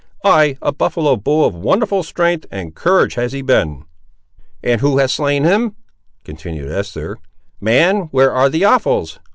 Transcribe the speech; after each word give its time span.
Ay, 0.23 0.57
a 0.63 0.71
buffaloe 0.71 1.15
bull 1.15 1.45
of 1.45 1.53
wonderful 1.53 2.01
strength 2.01 2.47
and 2.49 2.73
courage 2.73 3.13
has 3.13 3.33
he 3.33 3.43
been!" 3.43 3.85
"And 4.63 4.81
who 4.81 4.97
has 4.97 5.11
slain 5.13 5.43
him?" 5.43 5.75
continued 6.23 6.71
Esther; 6.71 7.19
"man 7.59 8.07
where 8.09 8.31
are 8.31 8.49
the 8.49 8.65
offals? 8.65 9.19